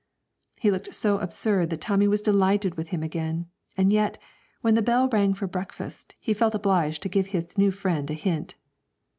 He 0.59 0.71
looked 0.71 0.95
so 0.95 1.19
absurd 1.19 1.69
that 1.69 1.81
Tommy 1.81 2.07
was 2.07 2.23
delighted 2.23 2.73
with 2.73 2.87
him 2.87 3.03
again, 3.03 3.45
and 3.77 3.93
yet, 3.93 4.17
when 4.61 4.73
the 4.73 4.81
bell 4.81 5.07
rang 5.07 5.35
for 5.35 5.45
breakfast, 5.45 6.15
he 6.19 6.33
felt 6.33 6.55
obliged 6.55 7.03
to 7.03 7.07
give 7.07 7.27
his 7.27 7.55
new 7.55 7.69
friend 7.69 8.09
a 8.09 8.15
hint. 8.15 8.55